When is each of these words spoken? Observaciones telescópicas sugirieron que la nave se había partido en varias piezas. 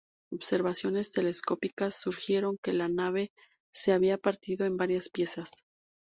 Observaciones 0.33 1.11
telescópicas 1.11 1.93
sugirieron 2.01 2.57
que 2.63 2.73
la 2.73 2.87
nave 2.87 3.29
se 3.71 3.91
había 3.91 4.17
partido 4.17 4.65
en 4.65 4.75
varias 4.75 5.09
piezas. 5.09 5.51